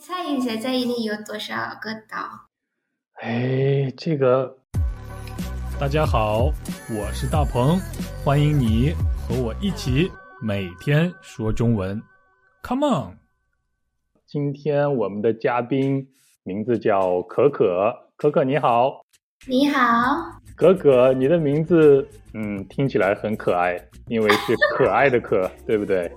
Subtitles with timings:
[0.00, 2.48] 猜一下，在印尼有多少个岛？
[3.20, 4.56] 哎，这个，
[5.78, 6.46] 大家好，
[6.88, 7.78] 我是大鹏，
[8.24, 10.10] 欢迎你和我一起
[10.40, 12.00] 每天说中文
[12.62, 13.18] ，Come on！
[14.26, 16.08] 今天我们的嘉宾
[16.44, 19.04] 名字叫可可，可可你好，
[19.46, 23.76] 你好，可可，你的名字嗯听起来很可爱，
[24.06, 26.10] 因为是可爱的可，对不对？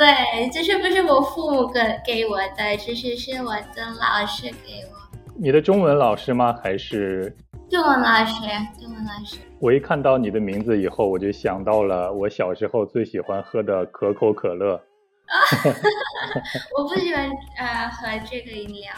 [0.00, 2.74] 对，这是不是我父母给给我的？
[2.78, 5.20] 这是是我的老师给我。
[5.38, 6.58] 你的中文老师吗？
[6.64, 7.36] 还是
[7.68, 8.40] 中文老师？
[8.80, 9.36] 中文老师。
[9.58, 14.80] 我一看到你的名字以后，我就想到了我小时候最喜欢喝的可口可乐。
[16.78, 18.90] 我不喜欢呃喝这个饮料。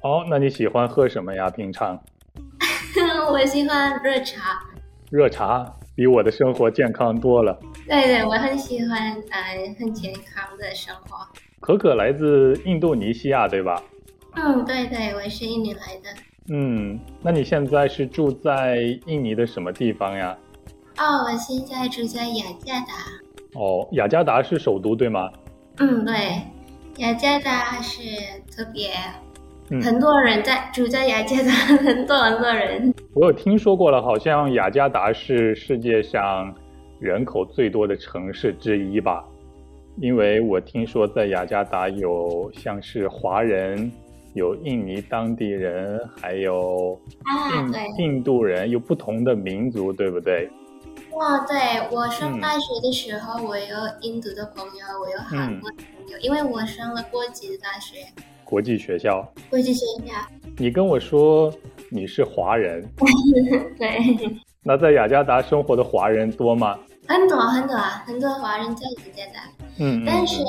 [0.00, 1.50] 哦，那你喜欢喝什么呀？
[1.50, 2.02] 平常？
[3.30, 4.58] 我喜欢热茶。
[5.10, 7.60] 热茶比我的生活健康多了。
[7.90, 11.26] 对对，我很喜欢呃很健康的生活。
[11.58, 13.82] 可可来自印度尼西亚，对吧？
[14.36, 16.08] 嗯，对对，我是印尼来的。
[16.54, 20.38] 嗯，那你现在是住在印尼的什么地方呀？
[20.98, 22.94] 哦，我现在住在雅加达。
[23.54, 25.28] 哦，雅加达是首都对吗？
[25.78, 26.14] 嗯，对，
[26.98, 28.00] 雅加达是
[28.54, 28.92] 特别，
[29.82, 31.50] 很多人在住在雅加达，
[31.82, 32.94] 很多很多人。
[33.14, 36.54] 我有听说过了，好像雅加达是世界上
[37.00, 39.24] 人口最多的城市之一吧？
[39.98, 43.90] 因为我听说在雅加达有像是华人。
[44.32, 46.96] 有印尼当地人，还有
[47.98, 50.48] 印印度人，有不同的民族，对不对？
[51.10, 51.56] 哇，对
[51.90, 53.64] 我上大学的时候，我有
[54.02, 57.96] 印度的朋友，我有韩国的朋友，因为我上了国际的大学，
[58.44, 60.14] 国际学校，国际学校。
[60.56, 61.52] 你跟我说
[61.88, 62.88] 你是华人，
[63.76, 64.38] 对。
[64.62, 66.78] 那在雅加达生活的华人多吗？
[67.10, 69.40] 很多很多啊，很多华人在雅加达。
[69.78, 70.44] 嗯，但是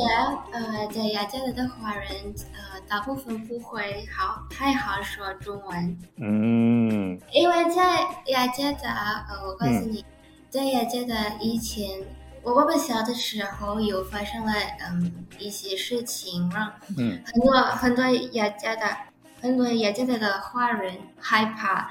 [0.51, 2.11] 呃，在雅加达的华人
[2.53, 5.97] 呃，大部分不会好太好说中文。
[6.17, 10.05] 嗯，因为在雅加达，呃，我告诉你，
[10.51, 11.99] 在雅加达以前，
[12.43, 14.53] 我爸爸小的时候有发生了
[14.87, 19.05] 嗯一些事情，让嗯很多很多雅加达
[19.41, 21.89] 很多雅加达的华人害怕。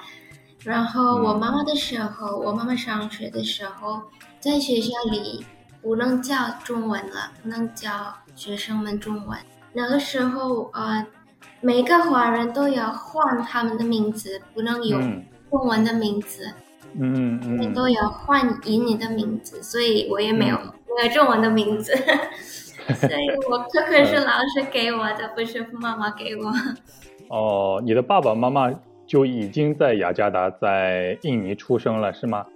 [0.63, 4.01] 然后我妈妈的时候，我妈妈上学的时候。
[4.41, 5.45] 在学校里
[5.83, 6.35] 不能教
[6.65, 7.91] 中文了，不能教
[8.35, 9.39] 学生们中文。
[9.73, 11.07] 那个时候，呃，
[11.61, 14.99] 每个华人都要换他们的名字，不能有
[15.51, 16.51] 中文的名字。
[16.95, 21.95] 嗯嗯，都要换以你的名字，所以我也没有没有中文的名字。
[22.97, 26.51] 所以我可可是老师给我的，不是妈妈给我。
[27.29, 28.73] 哦，你的爸爸妈妈
[29.07, 32.47] 就已经在雅加达，在印尼出生了，是吗？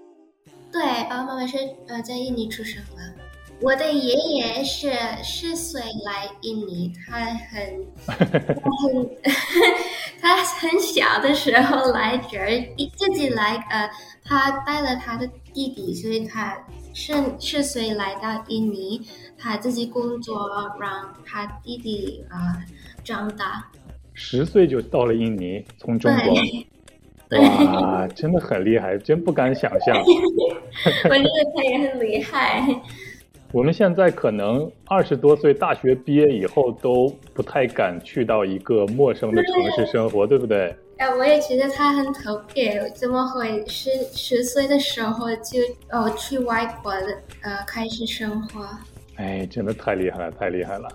[0.75, 3.15] 对，爸爸妈妈是呃在印尼出生的。
[3.61, 4.91] 我的爷爷是
[5.23, 9.09] 十岁来印尼，他很 很
[10.21, 12.51] 他很小的时候来这儿，
[12.97, 13.89] 自己来呃，
[14.25, 16.59] 他带了他的弟弟，所以他
[16.93, 19.01] 十十岁来到印尼，
[19.39, 22.61] 他自己工作，让他弟弟啊
[23.05, 23.65] 长大。
[24.13, 26.34] 十岁就到了印尼，从中国。
[27.37, 29.97] 哇，真的很厉害，真不敢想象。
[31.05, 32.62] 我觉得他也很厉害。
[33.53, 40.75] 我们现在可能二十多岁，大学毕业以后都不太敢去到一个陌生的城市生活，对不对？
[40.99, 47.07] 哎，我也觉得他很特别，怎么会十十岁的时候就哦去外国的
[47.43, 48.67] 呃开始生活？
[49.17, 50.89] 哎，真的太厉害了，太厉害了。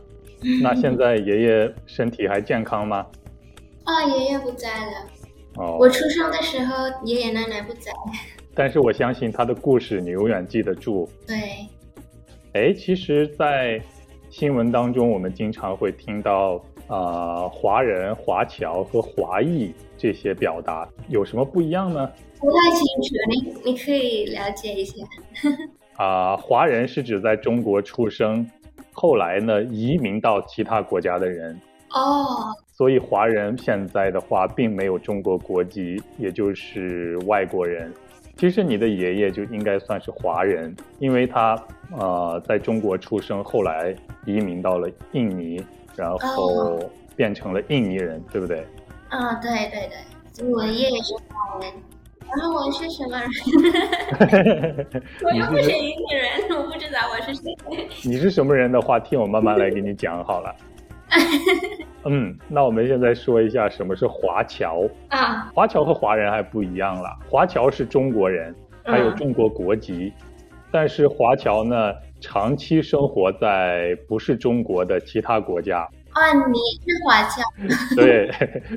[0.62, 3.06] 那现在爷爷身体还健康吗？
[3.86, 5.10] 啊，爷爷不在了。
[5.60, 7.92] 哦，我出生的时候爷爷奶奶不在。
[8.56, 11.08] 但是我相信他的故事，你永远记得住。
[11.28, 11.36] 对。
[12.54, 13.80] 哎，其实，在
[14.30, 22.10] 新闻当中，我们经常会听到啊，华人、华侨和华裔这些表达，有什么不一样呢？
[22.40, 24.96] 不太清楚，你你可以了解一下。
[26.02, 28.50] 啊，华人是指在中国出生，
[28.94, 31.60] 后来呢移民到其他国家的人。
[31.92, 32.54] 哦。
[32.72, 37.94] 所以华人现在的话，并没有中国国籍，也就是外国人。
[38.38, 41.62] 其实你的爷爷就应该算是华人，因为他
[41.98, 43.94] 呃在中国出生，后来
[44.26, 45.62] 移民到了印尼，
[45.98, 46.80] 然后
[47.18, 48.66] 变成了印尼人，对不对？
[49.10, 49.90] 啊，对对
[50.38, 51.74] 对，我爷爷是华人，
[52.22, 54.88] 然后我是什么人？
[55.22, 57.54] 我又不是印尼人，我不知道我是谁。
[58.06, 60.56] 你是什么人的话，听我慢慢来给你讲好了。
[62.06, 65.52] 嗯，那我们现在说一下什么是华侨啊？
[65.54, 67.10] 华侨和华人还不一样了。
[67.30, 70.14] 华侨是中国人，还有中国国籍，
[70.72, 75.82] 但是华侨呢，长期生活在不是中国的其他国家。
[76.16, 77.44] 哦哦，你是华侨。
[77.96, 78.32] 对，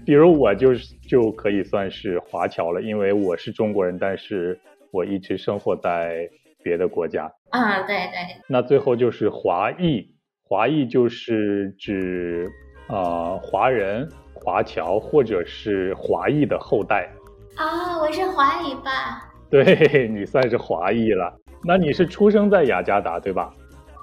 [0.05, 4.59] 比如我就是就可以算是华侨了，因为我是中国人，但是
[4.91, 6.29] 我一直生活在
[6.63, 7.33] 别的国家。
[7.51, 8.37] 啊，对对。
[8.49, 10.15] 那最后就是华裔，
[10.53, 12.47] 华裔就是指
[12.87, 17.09] 啊华人、华侨或者是华裔的后代。
[17.57, 19.33] 啊，我是华裔吧？
[19.49, 21.35] 对你算是华裔了。
[21.65, 23.51] 那你是出生在雅加达对吧？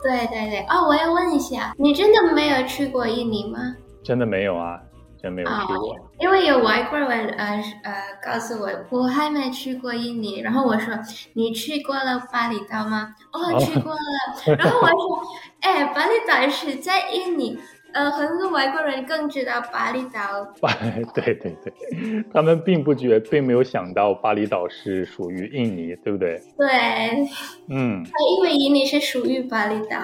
[0.02, 0.60] 对对对。
[0.62, 3.60] 哦，我要问一下，你真的没有去过印尼吗？
[4.02, 4.82] 真的没有啊，
[5.22, 5.98] 真没有去过。
[6.20, 10.40] 因为有外国人呃呃告诉我，我还没去过印尼。
[10.42, 10.94] 然后我说，
[11.34, 13.16] 你去过了巴厘岛吗？
[13.32, 14.56] 哦，去过了。
[14.58, 15.22] 然后我说，
[15.62, 17.60] 哎，巴厘岛是在印尼。
[17.94, 20.46] 呃，很多外国人更知道巴厘岛。
[20.62, 20.72] 巴，
[21.16, 21.74] 对对对，
[22.32, 26.40] 他们并不觉，并没有想到巴厘岛是属于印尼，对不对？
[26.58, 26.68] 对。
[27.68, 28.04] 嗯。
[28.38, 29.98] 因为印尼是属于巴厘岛。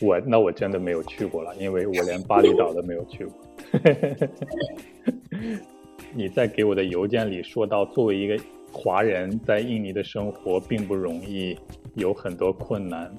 [0.00, 3.34] 我那我真的没有去过了，因为我连巴厘岛都没有去过。
[6.14, 8.36] 你在给我的邮件里说到，作为一个
[8.70, 11.58] 华人在印尼的生活并不容易，
[11.94, 13.10] 有很多困难。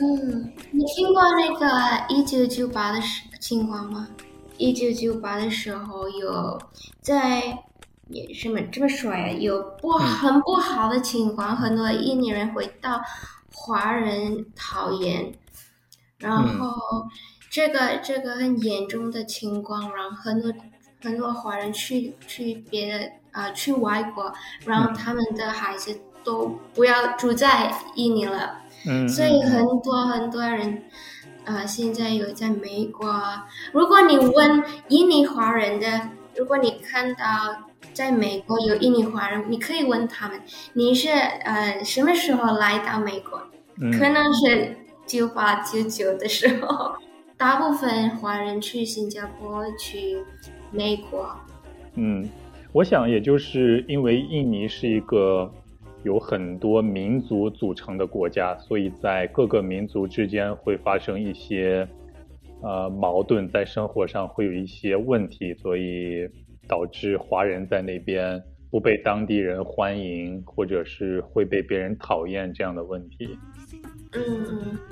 [0.00, 1.68] 嗯，你听过那个
[2.08, 4.08] 一九九八的时情况吗？
[4.56, 6.58] 一九九八的时候有
[7.02, 7.58] 在
[8.08, 9.28] 也什么这么说呀？
[9.28, 13.02] 有不很不好的情况，很多印尼人回到
[13.52, 15.34] 华人讨厌，
[16.18, 17.06] 然后
[17.50, 20.50] 这个这个很严重的情况，让很多
[21.02, 24.32] 很多华人去去别的啊去外国，
[24.64, 28.61] 然后他们的孩子都不要住在印尼了。
[28.84, 30.82] 嗯，所以很多很多人，
[31.44, 33.14] 呃，现在有在美国。
[33.72, 37.24] 如果你问印尼华人的，如果你看到
[37.92, 40.40] 在美国有印尼华人，你可以问他们，
[40.72, 43.40] 你是呃什么时候来到美国？
[43.98, 44.76] 可能是
[45.06, 46.92] 九八九九的时候。
[47.36, 50.18] 大部分华人去新加坡、去
[50.70, 51.28] 美国。
[51.94, 52.28] 嗯，
[52.72, 55.52] 我想也就是因为印尼是一个。
[56.04, 61.86] 有很多民族组成的国家，所以在各个民族之间会发生一些
[62.60, 66.28] 呃矛盾，在生活上会有一些问题，所以
[66.66, 73.38] 导致华人在那边不被当地人欢迎，或者是会被别人讨厌这样的问题。
[74.14, 74.41] 嗯，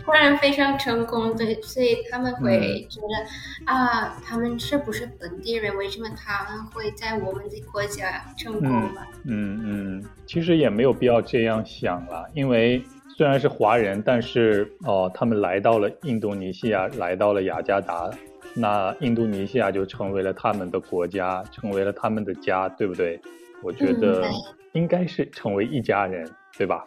[0.05, 5.77] 突然非常成功，对，所以他们会觉得啊，他们是不是本地人？
[5.77, 9.07] 为什么他们会在我们的国家成功了？
[9.25, 12.83] 嗯嗯，其实也没有必要这样想了，因为
[13.17, 18.11] 虽然是华人，但是哦，他们来到了印度尼西亚，来到了雅加达，
[18.55, 23.21] 那印度尼西亚就成为了他们的国家，成为了他们的家，对不对？
[23.63, 24.27] 我觉得
[24.73, 26.27] 应该是成为一家人，
[26.57, 26.87] 对吧？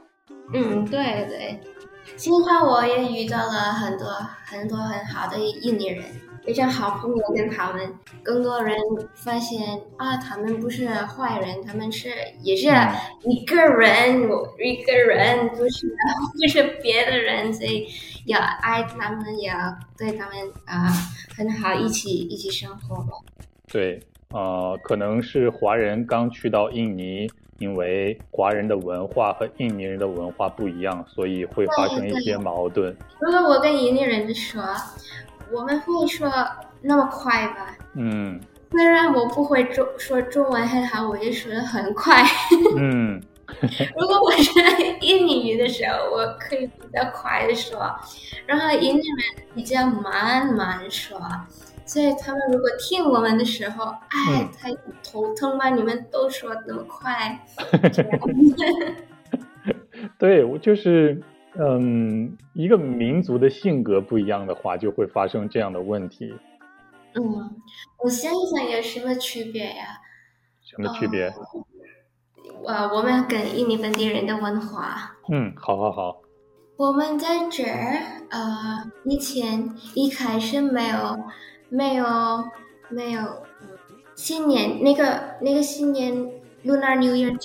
[0.53, 1.59] 嗯，对对。
[2.15, 4.07] 幸好我也遇到了很多
[4.45, 6.03] 很多很好的印尼人，
[6.45, 7.93] 非常好朋友跟他们。
[8.21, 8.77] 更多人
[9.15, 12.09] 发现啊，他们不是坏人，他们是
[12.41, 12.67] 也是
[13.23, 15.87] 一个人，我一个人不是
[16.33, 17.87] 不是别的人，所以
[18.25, 19.55] 要爱他们，也要
[19.97, 20.35] 对他们
[20.65, 20.87] 啊
[21.35, 23.11] 很好，一起一起生活吧。
[23.71, 27.29] 对，呃，可能是华人刚去到印尼。
[27.59, 32.95] 因为华人的文化和印尼人的文化不一样，所以会发生一些矛盾。
[33.19, 34.63] 如果我跟印尼人说，
[35.51, 36.29] 我们会说
[36.81, 37.77] 那么快吧？
[37.93, 38.39] 嗯。
[38.71, 42.23] 虽然我不会中说中文很好，我也说的很快。
[42.77, 43.21] 嗯。
[43.95, 44.49] 如果我是
[45.01, 47.77] 印尼语的时候，我可以比较快的说，
[48.47, 51.21] 然后印尼人比较慢慢说。
[51.85, 54.69] 所以他们如果听我们的时候，哎，他
[55.03, 55.69] 头疼吗？
[55.69, 57.39] 你们都说那么快。
[60.17, 61.21] 对，我就是，
[61.59, 66.33] 嗯，一个民族的性格不一样的话，就会发生这样的问题。
[67.15, 67.21] 嗯，
[68.03, 69.99] 我想一想有什么区别呀？
[70.61, 71.31] 什么区别？
[72.65, 75.15] 呃，我们跟印尼本地人的文化。
[75.29, 76.21] 嗯，好好好。
[76.75, 77.99] 我们在这儿，
[78.29, 81.19] 呃，以前一开始没有。
[81.73, 82.05] 没有，
[82.89, 83.41] 没有。
[84.15, 86.13] 新年那个那个新年
[86.63, 87.35] Lunar New Year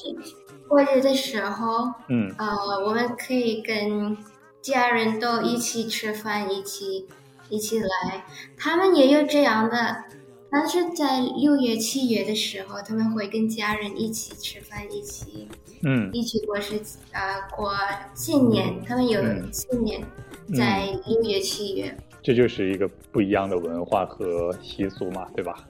[0.68, 4.18] 过节的时候，嗯，呃，我们可以跟
[4.60, 7.08] 家人都一起吃饭，一起
[7.48, 8.26] 一起来。
[8.58, 10.04] 他们也有这样的，
[10.50, 15.48] 但是在六月七月的时候，他们会跟家人一起吃饭，一起，
[15.82, 16.78] 嗯，一起过是
[17.12, 17.72] 啊过
[18.14, 18.84] 新年。
[18.84, 20.06] 他们有新年
[20.54, 21.96] 在六月七月。
[22.28, 25.64] 这就是一个不一样的文化和习俗嘛，对吧？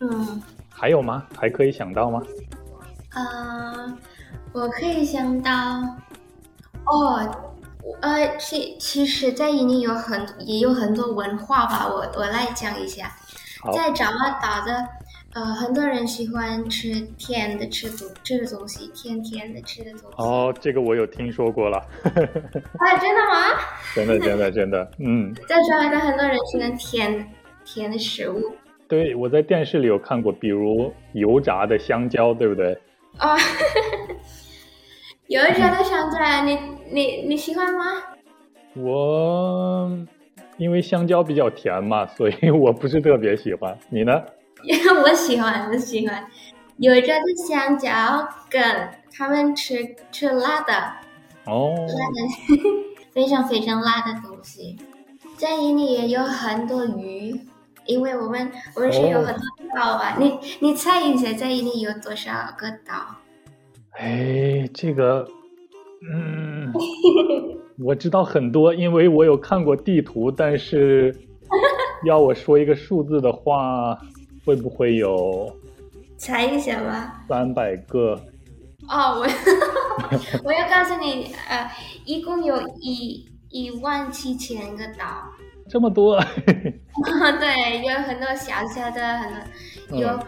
[0.00, 0.42] 嗯。
[0.70, 1.26] 还有吗？
[1.36, 2.22] 还可以想到吗？
[3.10, 3.94] 啊，
[4.54, 5.52] 我可以想到，
[6.86, 7.30] 哦，
[8.00, 13.12] 呃，其其实，在印尼有很也有很多文化吧，我我来讲一下。
[13.74, 14.88] 在爪哇岛的，
[15.38, 20.16] 呃，很多人喜欢吃甜的吃东吃的东西，甜甜的吃的东西。
[20.16, 21.78] 哦，这个我有听说过了。
[22.02, 23.54] 啊，真的吗？
[23.94, 25.32] 真的，真的，真的，嗯。
[25.48, 27.24] 在上海的很多人喜欢甜
[27.64, 28.50] 甜的食物。
[28.88, 32.76] 对，我在电视里有看过，比如油炸的香蕉，对不对？
[33.18, 33.36] 啊，
[35.28, 36.58] 油炸的香蕉，你
[36.90, 37.84] 你你喜欢吗？
[38.74, 39.88] 我
[40.56, 43.78] 因为香蕉比较甜嘛，所以 我不是特别喜欢。
[43.88, 44.20] 你呢？
[45.02, 46.24] 我喜欢，我喜欢
[46.78, 48.60] 有一个是香蕉，梗
[49.16, 50.72] 他们吃吃辣的
[51.46, 51.84] 哦，辣
[52.14, 54.76] 的非常非常辣的东西。
[55.36, 57.40] 在印尼也有很多鱼。
[57.86, 59.42] 因为我们我们是有很多
[59.74, 63.16] 岛啊，你你猜一下，在印尼有多少个岛？
[63.98, 65.26] 哎，这个，
[66.12, 66.70] 嗯，
[67.82, 71.16] 我知道很多，因为我有看过地图，但是
[72.04, 73.98] 要我说一个数字的话，
[74.48, 75.54] 会不会有？
[76.16, 77.22] 猜一下吧。
[77.28, 78.18] 三百个。
[78.88, 79.26] 哦，我
[80.42, 81.70] 我要告诉你，呃，
[82.06, 85.04] 一共有一一万七千个岛。
[85.68, 86.18] 这么多，
[87.38, 89.30] 对，有很多小小的，很
[89.90, 90.18] 多有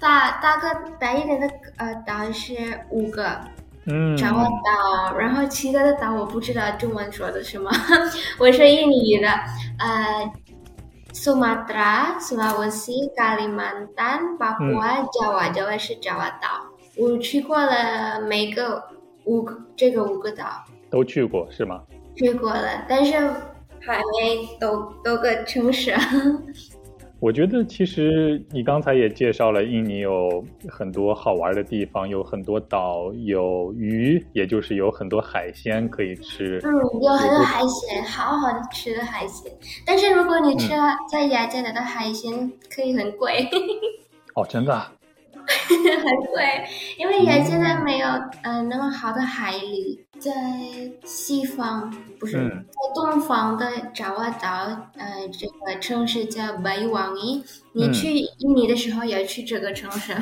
[0.00, 2.54] 大大个大一点的呃岛是
[2.88, 3.38] 五个，
[3.84, 7.70] 嗯，爪哇岛，然后其他的岛我不知道中文说的什么，
[8.40, 9.28] 我是印尼语的，
[9.78, 10.32] 呃
[11.16, 18.82] ，Sumatra、Sulawesi, Kalimantan, Papua, Jawa, Jawa 是 Jawa 岛，我去过了每个
[19.24, 21.80] 五个这个五个岛，都去过是吗？
[22.14, 23.16] 去过了，但是。
[23.78, 25.94] 还没都都个城市，
[27.26, 36.60] 我觉得其实你刚才也介绍了印尼有很多好玩的地方，有很多岛，有鱼，也就是有很多海鲜可以吃。
[36.62, 36.70] 嗯，
[37.02, 39.50] 有很多海鲜，好好吃的海鲜。
[39.84, 40.68] 但是如果你吃
[41.10, 43.48] 在雅加达的海鲜，可以很贵。
[44.36, 44.72] 哦，真的。
[44.72, 44.95] 很
[46.32, 46.64] 贵，
[46.98, 48.06] 因为也现在没有
[48.42, 50.32] 呃那么好的海里，在
[51.04, 54.48] 西方不是在东方的爪哇岛，
[54.96, 57.42] 呃，这个城市叫巴伊旺伊。
[57.72, 60.14] 你去印尼的时候也去这个城市。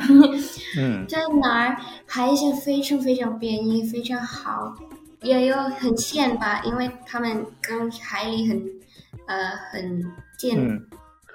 [0.77, 4.75] 嗯， 在哪儿海鲜非常非常便宜，非常好，
[5.21, 8.61] 也有很鲜吧，因为他们跟海里很
[9.27, 10.03] 呃很
[10.37, 10.79] 近。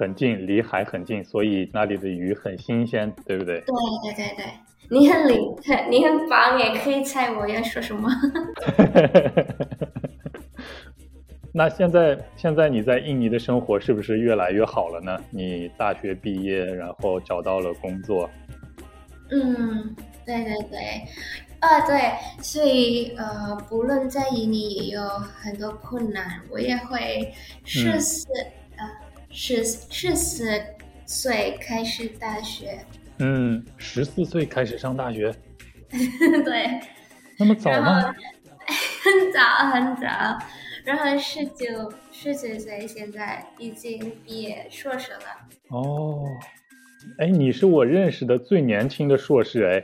[0.01, 3.61] 很近，离海很近，所以那里的鱼很新鲜，对不对？
[3.61, 3.67] 对
[4.03, 4.47] 对对对，
[4.89, 5.39] 你很灵，
[5.91, 8.09] 你很棒，也可以猜我要说什么。
[11.53, 15.23] 那现在，现在你在印尼的生活是不是越来越好了呢？
[15.29, 18.31] 你大学毕业，然后找到了工作。
[19.31, 20.79] 嗯，对对对，
[21.61, 22.01] 啊对，
[22.43, 28.25] 所以呃，不论在印尼也有很多困难，我也会试试。
[29.31, 30.61] 十十四
[31.07, 32.79] 岁开始大学，
[33.19, 35.35] 嗯，十四岁开始上大学，
[36.45, 36.81] 对，
[37.39, 38.15] 那么早吗？
[39.03, 39.41] 很 早
[39.73, 40.39] 很早，
[40.85, 45.21] 然后十九十九岁，现在已经毕业硕士了。
[45.69, 46.25] 哦，
[47.19, 49.83] 哎，你是我认识的最年轻的硕士，哎，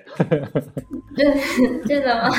[1.17, 2.31] 真 真的吗？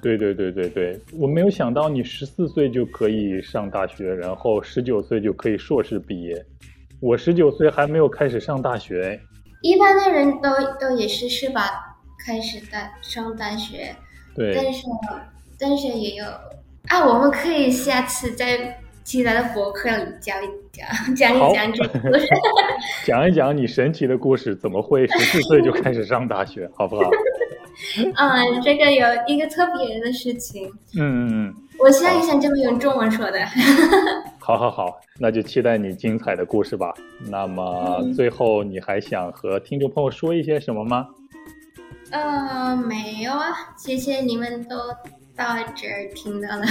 [0.00, 6.44] 对对对对对，我没有想到你十四岁就可以上大学，然后十九岁就可以硕士毕业。
[7.00, 9.20] 我十九岁还没有开始上大学。
[9.60, 11.96] 一般的人都都也是是吧？
[12.24, 13.94] 开始大上大学。
[14.34, 14.54] 对。
[14.54, 14.86] 但是
[15.58, 16.24] 但是也有
[16.88, 22.26] 啊，我们可以下次在其他的博客里讲一讲 讲一讲这个故事。
[23.04, 27.10] 讲一讲你神奇的故事，怎么会十四岁就开始上大学，好不好？
[28.16, 30.66] 嗯， 这个有一个特别的事情。
[30.98, 33.38] 嗯嗯嗯，我想一想，这么用中文说的？
[34.38, 36.92] 好，好，好，那就期待你精彩的故事吧。
[37.30, 41.08] 那么最后，你还想和听众朋友说一些什么吗？
[42.10, 44.76] 呃，没有啊，谢谢你们都
[45.36, 46.64] 到这儿听到了。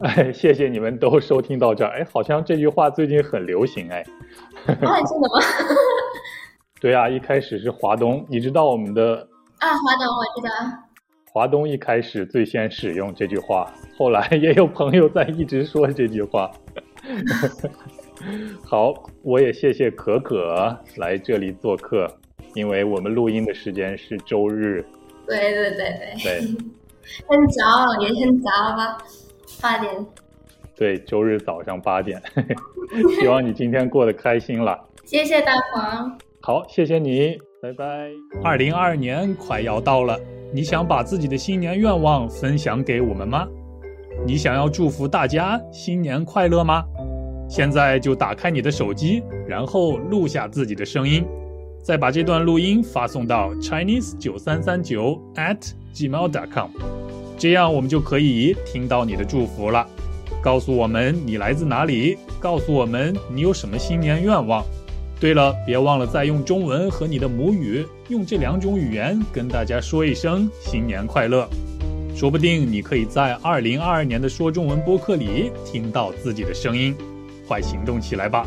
[0.00, 1.90] 哎，谢谢你们都收听到这儿。
[1.98, 4.00] 哎，好像这句话最近很流行哎。
[4.66, 5.44] 啊，真的吗？
[6.80, 9.26] 对啊，一开始是华东，你知道我们的。
[9.60, 10.48] 啊，华东我记得。
[11.32, 16.50] 华东一开始最先使用这句话，后来也有朋友在一直说这句话。
[18.66, 22.10] 好，我也谢谢可可来这里做客，
[22.54, 24.84] 因为我们录音的时间是周日。
[25.26, 26.22] 对对对对。
[26.22, 26.40] 对。
[27.26, 28.98] 很早，也很早吧，
[29.60, 30.06] 八点。
[30.76, 32.22] 对，周日早上八点。
[33.20, 34.78] 希望你今天过得开心了。
[35.04, 36.18] 谢谢大黄。
[36.42, 37.36] 好，谢谢你。
[37.62, 37.84] 拜拜！
[38.42, 40.18] 二零二二年快要到了，
[40.54, 43.46] 你想把自己的新年愿望分享给我们吗？
[44.26, 46.82] 你想要祝福大家新年快乐吗？
[47.46, 51.26] 现在就打开你的手机，然后录下自己的声音，
[51.82, 56.70] 再把这段录音发送到 chinese 九三三九 at gmail.com，
[57.36, 59.86] 这样我们就可以听到你的祝福了。
[60.42, 64.64] 告诉我们你来自哪里，告诉我们你有什么新年愿望。
[65.20, 71.46] 对了，别忘了再用中文和你的母语，用这两种语言跟大家说一声新年快乐。
[72.16, 76.96] 说不定你可以在二零二二年的说中文播客里听到自己的声音，
[77.46, 78.46] 快行动起来吧！